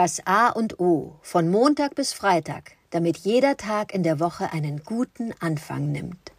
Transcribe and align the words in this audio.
Das 0.00 0.24
A 0.26 0.50
und 0.50 0.78
O 0.78 1.14
von 1.22 1.48
Montag 1.48 1.96
bis 1.96 2.12
Freitag, 2.12 2.74
damit 2.90 3.16
jeder 3.16 3.56
Tag 3.56 3.92
in 3.92 4.04
der 4.04 4.20
Woche 4.20 4.52
einen 4.52 4.82
guten 4.84 5.34
Anfang 5.40 5.90
nimmt. 5.90 6.30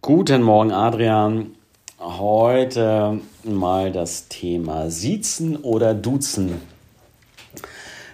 Guten 0.00 0.42
Morgen, 0.42 0.70
Adrian. 0.70 1.56
Heute 1.98 3.18
mal 3.42 3.90
das 3.90 4.28
Thema 4.28 4.88
Siezen 4.88 5.56
oder 5.56 5.94
Duzen. 5.94 6.60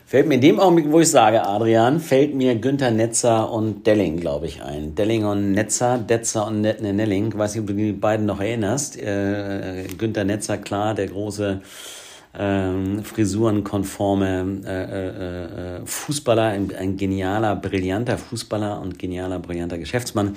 Fällt 0.06 0.26
mir 0.26 0.36
in 0.36 0.40
dem 0.40 0.58
Augenblick, 0.58 0.90
wo 0.90 1.00
ich 1.00 1.10
sage, 1.10 1.44
Adrian, 1.44 2.00
fällt 2.00 2.34
mir 2.34 2.54
Günther 2.54 2.92
Netzer 2.92 3.52
und 3.52 3.86
Delling, 3.86 4.16
glaube 4.16 4.46
ich, 4.46 4.62
ein. 4.62 4.94
Delling 4.94 5.26
und 5.26 5.52
Netzer, 5.52 5.98
Detzer 5.98 6.46
und 6.46 6.62
Nelling. 6.62 7.28
Ich 7.28 7.36
weiß 7.36 7.56
nicht, 7.56 7.60
ob 7.60 7.66
du 7.66 7.74
die 7.74 7.92
beiden 7.92 8.24
noch 8.24 8.40
erinnerst. 8.40 8.96
Äh, 8.96 9.86
Günther 9.98 10.24
Netzer, 10.24 10.56
klar, 10.56 10.94
der 10.94 11.08
große 11.08 11.60
ähm, 12.38 13.02
frisurenkonforme 13.02 14.62
äh, 14.64 14.84
äh, 14.84 15.76
äh, 15.78 15.86
Fußballer, 15.86 16.44
ein, 16.44 16.74
ein 16.76 16.96
genialer, 16.96 17.56
brillanter 17.56 18.18
Fußballer 18.18 18.80
und 18.80 18.98
genialer, 18.98 19.38
brillanter 19.38 19.78
Geschäftsmann 19.78 20.36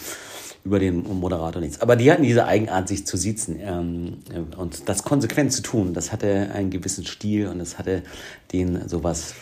über 0.65 0.79
den 0.79 1.03
Moderator 1.03 1.61
nichts. 1.61 1.81
Aber 1.81 1.95
die 1.95 2.11
hatten 2.11 2.23
diese 2.23 2.45
Eigenart, 2.45 2.87
sich 2.87 3.05
zu 3.05 3.17
siezen 3.17 3.59
ähm, 3.59 4.17
und 4.57 4.87
das 4.89 5.03
konsequent 5.03 5.51
zu 5.51 5.61
tun. 5.61 5.93
Das 5.93 6.11
hatte 6.11 6.49
einen 6.53 6.71
gewissen 6.71 7.05
Stil 7.05 7.47
und 7.47 7.59
es 7.59 7.77
hatte 7.77 8.03
denen 8.51 8.87
sowas 8.87 9.35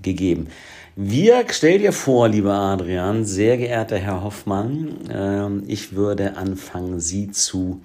gegeben. 0.00 0.48
Wir, 0.96 1.44
stell 1.50 1.78
dir 1.78 1.92
vor, 1.92 2.28
lieber 2.28 2.54
Adrian, 2.54 3.24
sehr 3.24 3.56
geehrter 3.56 3.98
Herr 3.98 4.22
Hoffmann, 4.22 4.98
ähm, 5.10 5.62
ich 5.66 5.94
würde 5.94 6.36
anfangen, 6.36 7.00
Sie 7.00 7.30
zu 7.30 7.80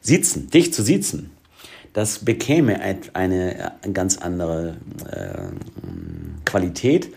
sitzen, 0.00 0.50
dich 0.50 0.72
zu 0.72 0.82
sitzen 0.82 1.30
das 1.92 2.20
bekäme 2.20 2.80
eine, 2.80 3.72
eine 3.82 3.92
ganz 3.92 4.18
andere 4.18 4.76
äh, 5.10 6.44
Qualität, 6.44 7.12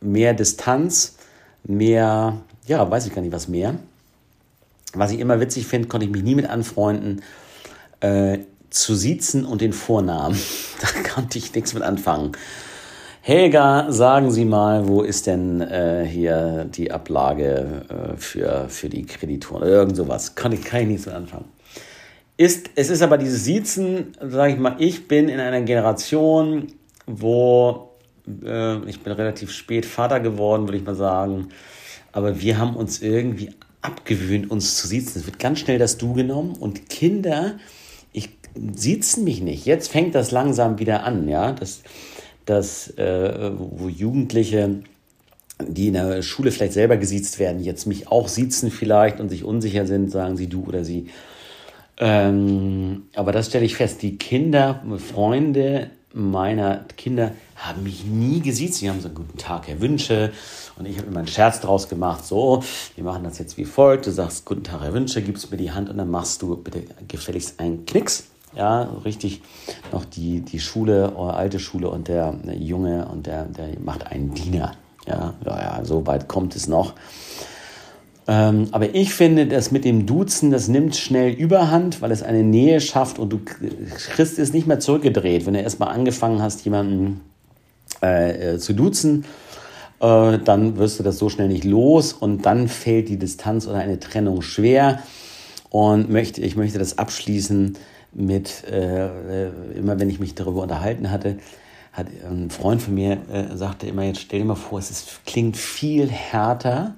mehr 0.00 0.34
Distanz, 0.34 1.16
mehr, 1.64 2.38
ja, 2.66 2.90
weiß 2.90 3.06
ich 3.06 3.14
gar 3.14 3.22
nicht, 3.22 3.32
was 3.32 3.48
mehr. 3.48 3.74
Was 4.94 5.12
ich 5.12 5.20
immer 5.20 5.40
witzig 5.40 5.66
finde, 5.66 5.88
konnte 5.88 6.06
ich 6.06 6.12
mich 6.12 6.22
nie 6.22 6.34
mit 6.34 6.48
anfreunden, 6.48 7.22
äh, 8.00 8.38
zu 8.70 8.94
siezen 8.94 9.44
und 9.44 9.60
den 9.60 9.72
Vornamen. 9.72 10.38
da 10.80 11.10
konnte 11.10 11.38
ich 11.38 11.54
nichts 11.54 11.74
mit 11.74 11.82
anfangen. 11.82 12.32
Helga, 13.20 13.92
sagen 13.92 14.30
Sie 14.30 14.46
mal, 14.46 14.88
wo 14.88 15.02
ist 15.02 15.26
denn 15.26 15.60
äh, 15.60 16.06
hier 16.06 16.64
die 16.64 16.90
Ablage 16.90 17.84
äh, 17.88 18.16
für, 18.16 18.70
für 18.70 18.88
die 18.88 19.04
Kreditoren? 19.04 19.68
Irgend 19.68 19.96
sowas. 19.96 20.34
Kann 20.34 20.52
ich, 20.52 20.64
kann 20.64 20.82
ich 20.82 20.88
nichts 20.88 21.06
mit 21.06 21.14
anfangen. 21.14 21.44
Ist, 22.38 22.70
es 22.76 22.88
ist 22.88 23.02
aber 23.02 23.18
dieses 23.18 23.44
Siezen, 23.44 24.12
sage 24.20 24.52
ich 24.52 24.58
mal, 24.58 24.76
ich 24.78 25.08
bin 25.08 25.28
in 25.28 25.40
einer 25.40 25.60
Generation, 25.60 26.68
wo 27.04 27.90
äh, 28.44 28.78
ich 28.88 29.00
bin 29.00 29.12
relativ 29.12 29.50
spät 29.50 29.84
Vater 29.84 30.20
geworden, 30.20 30.62
würde 30.62 30.78
ich 30.78 30.84
mal 30.84 30.94
sagen. 30.94 31.48
Aber 32.12 32.40
wir 32.40 32.58
haben 32.58 32.76
uns 32.76 33.02
irgendwie 33.02 33.50
abgewöhnt, 33.82 34.50
uns 34.52 34.76
zu 34.76 34.86
siezen. 34.86 35.20
Es 35.20 35.26
wird 35.26 35.40
ganz 35.40 35.58
schnell 35.58 35.78
das 35.78 35.98
Du 35.98 36.12
genommen 36.12 36.52
und 36.52 36.88
Kinder, 36.88 37.58
ich 38.12 38.30
siezen 38.72 39.24
mich 39.24 39.42
nicht. 39.42 39.66
Jetzt 39.66 39.90
fängt 39.90 40.14
das 40.14 40.30
langsam 40.30 40.78
wieder 40.78 41.02
an, 41.02 41.28
ja, 41.28 41.50
dass, 41.52 41.82
dass 42.46 42.88
äh, 42.96 43.50
wo 43.58 43.88
Jugendliche 43.88 44.80
die 45.60 45.88
in 45.88 45.94
der 45.94 46.22
Schule 46.22 46.52
vielleicht 46.52 46.72
selber 46.72 46.96
gesiezt 46.98 47.40
werden, 47.40 47.60
jetzt 47.60 47.86
mich 47.86 48.06
auch 48.06 48.28
siezen 48.28 48.70
vielleicht 48.70 49.18
und 49.18 49.28
sich 49.28 49.42
unsicher 49.42 49.86
sind, 49.86 50.08
sagen 50.08 50.36
sie 50.36 50.46
du 50.46 50.64
oder 50.64 50.84
sie. 50.84 51.08
Ähm, 51.98 53.04
aber 53.14 53.32
das 53.32 53.46
stelle 53.46 53.64
ich 53.64 53.76
fest, 53.76 54.02
die 54.02 54.18
Kinder, 54.18 54.82
Freunde 54.98 55.90
meiner 56.12 56.84
Kinder 56.96 57.32
haben 57.56 57.82
mich 57.82 58.04
nie 58.04 58.40
gesiezt. 58.40 58.78
Sie 58.78 58.88
haben 58.88 59.00
so 59.00 59.08
einen 59.08 59.14
guten 59.14 59.38
Tag, 59.38 59.68
Herr 59.68 59.80
Wünsche. 59.80 60.32
Und 60.78 60.86
ich 60.86 60.96
habe 60.96 61.08
immer 61.08 61.18
einen 61.18 61.28
Scherz 61.28 61.60
draus 61.60 61.88
gemacht. 61.88 62.24
So, 62.24 62.62
wir 62.94 63.04
machen 63.04 63.24
das 63.24 63.38
jetzt 63.38 63.56
wie 63.56 63.64
folgt. 63.64 64.06
Du 64.06 64.10
sagst, 64.10 64.44
guten 64.44 64.64
Tag, 64.64 64.80
Herr 64.82 64.92
Wünsche, 64.94 65.22
gibst 65.22 65.50
mir 65.50 65.56
die 65.56 65.72
Hand 65.72 65.90
und 65.90 65.98
dann 65.98 66.10
machst 66.10 66.42
du 66.42 66.56
bitte 66.56 66.84
gefälligst 67.06 67.60
einen 67.60 67.84
Knicks. 67.84 68.28
Ja, 68.56 68.84
richtig 69.04 69.42
noch 69.92 70.04
die, 70.04 70.40
die 70.40 70.58
Schule, 70.58 71.14
eure 71.14 71.34
alte 71.34 71.58
Schule 71.58 71.90
und 71.90 72.08
der, 72.08 72.32
der 72.32 72.56
Junge 72.56 73.06
und 73.06 73.26
der, 73.26 73.44
der 73.44 73.78
macht 73.78 74.06
einen 74.06 74.32
Diener. 74.32 74.72
Ja, 75.06 75.34
ja, 75.44 75.84
so 75.84 76.06
weit 76.06 76.28
kommt 76.28 76.56
es 76.56 76.66
noch. 76.66 76.94
Ähm, 78.30 78.68
aber 78.72 78.94
ich 78.94 79.14
finde, 79.14 79.46
das 79.46 79.70
mit 79.70 79.86
dem 79.86 80.04
Duzen, 80.04 80.50
das 80.50 80.68
nimmt 80.68 80.94
schnell 80.94 81.32
Überhand, 81.32 82.02
weil 82.02 82.10
es 82.12 82.22
eine 82.22 82.42
Nähe 82.42 82.78
schafft 82.82 83.18
und 83.18 83.30
du 83.30 83.40
kriegst 83.42 84.38
es 84.38 84.52
nicht 84.52 84.66
mehr 84.66 84.80
zurückgedreht. 84.80 85.46
Wenn 85.46 85.54
du 85.54 85.60
erstmal 85.60 85.88
angefangen 85.88 86.42
hast, 86.42 86.62
jemanden 86.66 87.22
äh, 88.02 88.54
äh, 88.54 88.58
zu 88.58 88.74
duzen, 88.74 89.24
äh, 90.00 90.38
dann 90.38 90.76
wirst 90.76 90.98
du 90.98 91.02
das 91.02 91.16
so 91.16 91.30
schnell 91.30 91.48
nicht 91.48 91.64
los 91.64 92.12
und 92.12 92.44
dann 92.44 92.68
fällt 92.68 93.08
die 93.08 93.18
Distanz 93.18 93.66
oder 93.66 93.78
eine 93.78 93.98
Trennung 93.98 94.42
schwer. 94.42 95.02
Und 95.70 96.10
möchte, 96.10 96.42
ich 96.42 96.54
möchte 96.54 96.78
das 96.78 96.98
abschließen 96.98 97.78
mit, 98.12 98.64
äh, 98.70 99.06
äh 99.06 99.50
immer 99.74 99.98
wenn 99.98 100.10
ich 100.10 100.20
mich 100.20 100.34
darüber 100.34 100.62
unterhalten 100.62 101.10
hatte, 101.10 101.38
hat 101.94 102.06
ein 102.30 102.50
Freund 102.50 102.80
von 102.80 102.94
mir 102.94 103.18
sagte 103.54 103.88
immer, 103.88 104.04
jetzt 104.04 104.20
stell 104.20 104.40
dir 104.40 104.44
mal 104.44 104.54
vor, 104.54 104.78
es 104.78 104.90
ist, 104.90 105.24
klingt 105.26 105.56
viel 105.56 106.08
härter, 106.08 106.94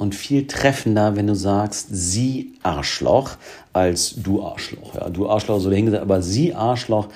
und 0.00 0.14
viel 0.14 0.46
treffender, 0.46 1.14
wenn 1.14 1.26
du 1.26 1.34
sagst, 1.34 1.88
sie 1.90 2.54
Arschloch, 2.62 3.32
als 3.74 4.14
du 4.16 4.42
Arschloch. 4.42 4.94
Ja, 4.94 5.10
du 5.10 5.28
Arschloch 5.28 5.60
so 5.60 5.68
dahingesagt, 5.68 6.02
aber 6.02 6.22
sie 6.22 6.54
Arschloch. 6.54 7.08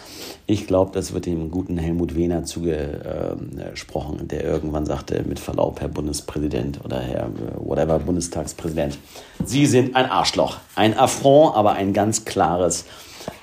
Ich 0.47 0.67
glaube, 0.67 0.93
das 0.93 1.15
wird 1.15 1.25
dem 1.25 1.51
guten 1.51 1.79
Helmut 1.79 2.15
Wehner 2.15 2.45
zugesprochen, 2.45 4.29
der 4.29 4.45
irgendwann 4.45 4.85
sagte, 4.85 5.25
mit 5.27 5.39
Verlaub, 5.39 5.81
Herr 5.81 5.89
Bundespräsident 5.89 6.85
oder 6.85 7.01
Herr 7.01 7.31
whatever 7.57 7.99
Bundestagspräsident, 7.99 8.99
Sie 9.43 9.65
sind 9.65 9.97
ein 9.97 10.05
Arschloch. 10.05 10.59
Ein 10.75 10.97
Affront, 10.99 11.57
aber 11.57 11.73
ein 11.73 11.95
ganz 11.95 12.27
klares, 12.27 12.85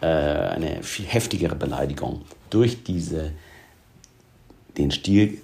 äh, 0.02 0.06
eine 0.06 0.84
viel 0.84 1.06
heftigere 1.06 1.56
Beleidigung 1.56 2.22
durch 2.52 2.84
diese, 2.84 3.32
den 4.78 4.92
Stil 4.92 5.40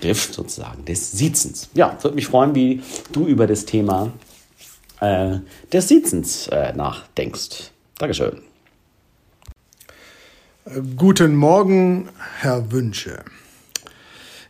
Griff 0.00 0.32
sozusagen 0.32 0.84
des 0.84 1.12
Siezens. 1.12 1.68
Ja, 1.74 1.96
würde 2.02 2.14
mich 2.14 2.26
freuen, 2.26 2.54
wie 2.54 2.82
du 3.12 3.26
über 3.26 3.46
das 3.46 3.64
Thema 3.64 4.12
äh, 5.00 5.38
des 5.72 5.88
Siezens 5.88 6.48
äh, 6.48 6.72
nachdenkst. 6.72 7.70
Dankeschön. 7.98 8.42
Guten 10.96 11.36
Morgen, 11.36 12.08
Herr 12.40 12.72
Wünsche. 12.72 13.22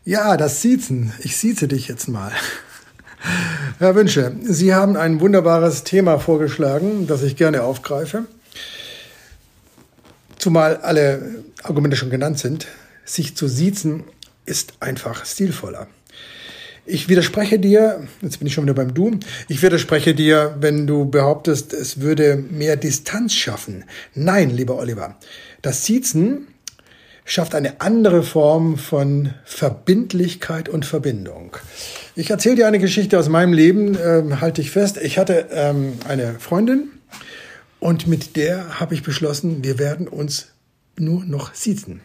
Ja, 0.04 0.37
das 0.37 0.62
Siezen. 0.62 1.12
Ich 1.21 1.37
sieze 1.37 1.66
dich 1.66 1.88
jetzt 1.88 2.09
mal. 2.09 2.31
Herr 3.78 3.94
Wünsche, 3.94 4.37
Sie 4.43 4.75
haben 4.75 4.97
ein 4.97 5.21
wunderbares 5.21 5.83
Thema 5.83 6.19
vorgeschlagen, 6.19 7.06
das 7.06 7.22
ich 7.22 7.37
gerne 7.37 7.62
aufgreife. 7.62 8.27
Zumal 10.38 10.77
alle 10.77 11.43
Argumente 11.62 11.97
schon 11.97 12.10
genannt 12.10 12.38
sind. 12.38 12.66
Sich 13.04 13.34
zu 13.34 13.49
siezen 13.49 14.04
ist 14.47 14.75
einfach 14.81 15.25
stilvoller. 15.25 15.88
Ich 16.87 17.09
widerspreche 17.09 17.59
dir, 17.59 18.06
jetzt 18.21 18.38
bin 18.38 18.47
ich 18.47 18.53
schon 18.53 18.65
wieder 18.65 18.75
beim 18.75 18.93
Du, 18.93 19.19
ich 19.49 19.62
widerspreche 19.62 20.15
dir, 20.15 20.56
wenn 20.60 20.87
du 20.87 21.06
behauptest, 21.06 21.72
es 21.72 22.00
würde 22.00 22.37
mehr 22.37 22.77
Distanz 22.77 23.33
schaffen. 23.33 23.84
Nein, 24.15 24.50
lieber 24.50 24.77
Oliver, 24.77 25.16
das 25.62 25.87
Siezen 25.87 26.47
schafft 27.25 27.54
eine 27.54 27.81
andere 27.81 28.22
Form 28.22 28.77
von 28.77 29.33
Verbindlichkeit 29.47 30.69
und 30.69 30.84
Verbindung. 30.84 31.56
Ich 32.16 32.28
erzähle 32.28 32.56
dir 32.56 32.66
eine 32.66 32.78
Geschichte 32.78 33.19
aus 33.19 33.31
meinem 33.31 33.54
Leben, 33.54 33.94
äh, 33.94 34.37
halte 34.43 34.60
ich 34.60 34.71
fest. 34.71 34.99
Ich 35.03 35.16
hatte 35.16 35.49
ähm, 35.53 35.94
eine 36.06 36.38
Freundin 36.38 36.91
und 37.81 38.07
mit 38.07 38.36
der 38.36 38.78
habe 38.78 38.92
ich 38.92 39.03
beschlossen, 39.03 39.65
wir 39.65 39.78
werden 39.78 40.07
uns 40.07 40.48
nur 40.98 41.24
noch 41.24 41.54
siezen 41.54 42.03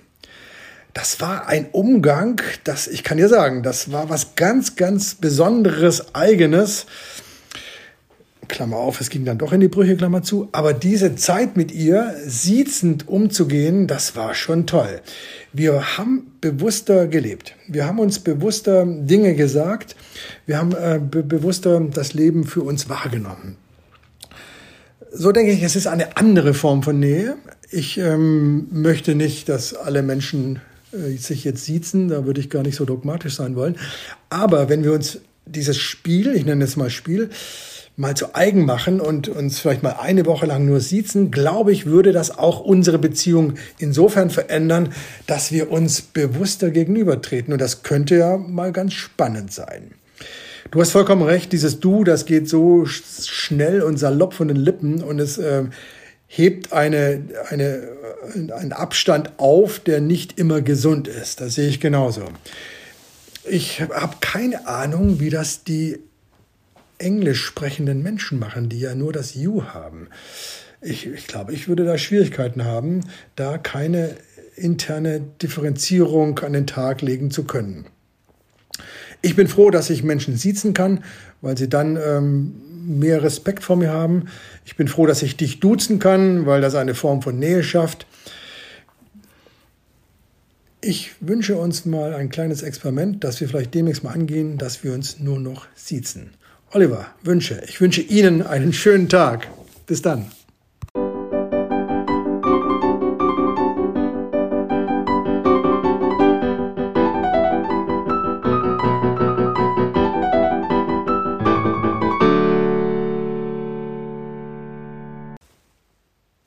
das 0.99 1.21
war 1.21 1.47
ein 1.47 1.67
Umgang, 1.71 2.41
das, 2.65 2.87
ich 2.87 3.05
kann 3.05 3.17
dir 3.17 3.29
sagen, 3.29 3.63
das 3.63 3.89
war 3.93 4.09
was 4.09 4.35
ganz, 4.35 4.75
ganz 4.75 5.15
Besonderes, 5.15 6.13
Eigenes. 6.13 6.87
Klammer 8.49 8.75
auf, 8.75 8.99
es 8.99 9.09
ging 9.09 9.23
dann 9.23 9.37
doch 9.37 9.53
in 9.53 9.61
die 9.61 9.69
Brüche, 9.69 9.95
Klammer 9.95 10.23
zu. 10.23 10.49
Aber 10.51 10.73
diese 10.73 11.15
Zeit 11.15 11.55
mit 11.55 11.71
ihr, 11.71 12.15
siezend 12.25 13.07
umzugehen, 13.07 13.87
das 13.87 14.17
war 14.17 14.33
schon 14.33 14.67
toll. 14.67 14.99
Wir 15.53 15.97
haben 15.97 16.33
bewusster 16.41 17.07
gelebt. 17.07 17.55
Wir 17.69 17.85
haben 17.85 17.99
uns 17.99 18.19
bewusster 18.19 18.85
Dinge 18.85 19.35
gesagt. 19.35 19.95
Wir 20.47 20.57
haben 20.57 20.73
äh, 20.73 20.99
be 20.99 21.23
bewusster 21.23 21.79
das 21.79 22.13
Leben 22.13 22.43
für 22.43 22.61
uns 22.61 22.89
wahrgenommen. 22.89 23.55
So 25.13 25.31
denke 25.31 25.53
ich, 25.53 25.63
es 25.63 25.77
ist 25.77 25.87
eine 25.87 26.17
andere 26.17 26.53
Form 26.53 26.83
von 26.83 26.99
Nähe. 26.99 27.37
Ich 27.71 27.97
ähm, 27.97 28.67
möchte 28.71 29.15
nicht, 29.15 29.47
dass 29.47 29.73
alle 29.73 30.03
Menschen 30.03 30.59
äh, 30.91 31.17
sich 31.17 31.43
jetzt 31.43 31.65
siezen, 31.65 32.07
da 32.07 32.25
würde 32.25 32.41
ich 32.41 32.49
gar 32.49 32.63
nicht 32.63 32.75
so 32.75 32.85
dogmatisch 32.85 33.35
sein 33.35 33.55
wollen. 33.55 33.77
Aber 34.29 34.69
wenn 34.69 34.83
wir 34.83 34.93
uns 34.93 35.19
dieses 35.45 35.77
Spiel, 35.77 36.35
ich 36.35 36.45
nenne 36.45 36.63
es 36.63 36.75
mal 36.75 36.89
Spiel, 36.89 37.29
mal 37.99 38.15
zu 38.15 38.33
eigen 38.33 38.65
machen 38.65 39.01
und 39.01 39.27
uns 39.27 39.59
vielleicht 39.59 39.83
mal 39.83 39.97
eine 39.99 40.25
Woche 40.25 40.45
lang 40.45 40.65
nur 40.65 40.79
siezen, 40.79 41.31
glaube 41.31 41.73
ich, 41.73 41.85
würde 41.85 42.13
das 42.13 42.37
auch 42.37 42.61
unsere 42.61 42.97
Beziehung 42.97 43.55
insofern 43.77 44.29
verändern, 44.29 44.93
dass 45.27 45.51
wir 45.51 45.69
uns 45.69 46.01
bewusster 46.01 46.69
gegenübertreten. 46.71 47.51
Und 47.51 47.59
das 47.59 47.83
könnte 47.83 48.15
ja 48.15 48.37
mal 48.37 48.71
ganz 48.71 48.93
spannend 48.93 49.51
sein. 49.51 49.91
Du 50.71 50.79
hast 50.79 50.91
vollkommen 50.91 51.23
recht, 51.23 51.51
dieses 51.51 51.79
Du, 51.79 52.03
das 52.03 52.25
geht 52.25 52.47
so 52.47 52.85
schnell 52.85 53.81
und 53.81 53.97
salopp 53.97 54.33
von 54.33 54.47
den 54.47 54.57
Lippen 54.57 55.03
und 55.03 55.19
es 55.19 55.37
äh, 55.37 55.63
hebt 56.29 56.71
eine, 56.71 57.23
eine, 57.49 57.89
einen 58.55 58.71
Abstand 58.71 59.37
auf, 59.37 59.79
der 59.79 59.99
nicht 59.99 60.39
immer 60.39 60.61
gesund 60.61 61.07
ist. 61.07 61.41
Das 61.41 61.55
sehe 61.55 61.67
ich 61.67 61.79
genauso. 61.79 62.23
Ich 63.49 63.81
habe 63.81 64.17
keine 64.21 64.67
Ahnung, 64.67 65.19
wie 65.19 65.31
das 65.31 65.63
die 65.63 65.97
englisch 66.99 67.43
sprechenden 67.43 68.03
Menschen 68.03 68.37
machen, 68.37 68.69
die 68.69 68.79
ja 68.79 68.93
nur 68.93 69.11
das 69.11 69.33
You 69.33 69.63
haben. 69.63 70.07
Ich, 70.81 71.07
ich 71.07 71.25
glaube, 71.25 71.51
ich 71.51 71.67
würde 71.67 71.83
da 71.83 71.97
Schwierigkeiten 71.97 72.63
haben, 72.63 73.01
da 73.35 73.57
keine 73.57 74.15
interne 74.55 75.21
Differenzierung 75.41 76.37
an 76.39 76.53
den 76.53 76.67
Tag 76.67 77.01
legen 77.01 77.31
zu 77.31 77.45
können. 77.45 77.85
Ich 79.21 79.35
bin 79.35 79.47
froh, 79.47 79.71
dass 79.71 79.89
ich 79.89 80.03
Menschen 80.03 80.37
siezen 80.37 80.73
kann, 80.73 81.03
weil 81.41 81.57
sie 81.57 81.69
dann 81.69 81.97
ähm, 81.97 82.61
mehr 82.85 83.23
Respekt 83.23 83.63
vor 83.63 83.75
mir 83.75 83.91
haben. 83.91 84.25
Ich 84.65 84.75
bin 84.75 84.87
froh, 84.87 85.05
dass 85.05 85.21
ich 85.21 85.37
dich 85.37 85.59
duzen 85.59 85.99
kann, 85.99 86.45
weil 86.45 86.61
das 86.61 86.75
eine 86.75 86.95
Form 86.95 87.21
von 87.21 87.37
Nähe 87.37 87.63
schafft. 87.63 88.05
Ich 90.81 91.11
wünsche 91.19 91.57
uns 91.57 91.85
mal 91.85 92.13
ein 92.13 92.29
kleines 92.29 92.61
Experiment, 92.61 93.23
das 93.23 93.41
wir 93.41 93.49
vielleicht 93.49 93.73
demnächst 93.73 94.03
mal 94.03 94.13
angehen, 94.13 94.57
dass 94.57 94.83
wir 94.83 94.93
uns 94.93 95.19
nur 95.19 95.39
noch 95.39 95.67
siezen. 95.75 96.31
Oliver, 96.71 97.07
Wünsche. 97.23 97.61
Ich 97.67 97.81
wünsche 97.81 98.01
Ihnen 98.01 98.41
einen 98.41 98.71
schönen 98.73 99.09
Tag. 99.09 99.47
Bis 99.87 100.01
dann. 100.01 100.31